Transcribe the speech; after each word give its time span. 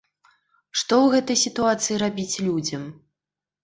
Што 0.79 0.93
ў 1.01 1.07
гэтай 1.17 1.39
сітуацыі 1.45 2.01
рабіць 2.07 2.39
людзям? 2.51 2.93